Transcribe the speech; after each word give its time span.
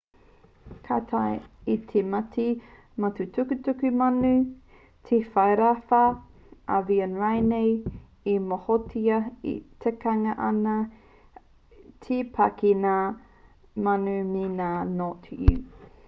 ka 0.85 0.95
taea 1.09 1.33
e 1.73 1.73
te 1.89 2.01
mate 2.13 2.45
mātukutuku 3.03 3.91
manu 3.97 4.31
te 5.09 5.19
rewharewha 5.19 5.99
avian 6.79 7.13
rānei 7.25 7.69
e 8.33 8.35
mōhiotia 8.47 9.21
tikangia 9.85 10.35
ana 10.49 10.75
te 12.09 12.19
pā 12.39 12.49
ki 12.65 12.73
ngā 12.87 12.97
manu 13.89 14.17
me 14.35 14.45
ngā 14.59 14.71
ngote 14.97 15.43
ū 15.53 15.59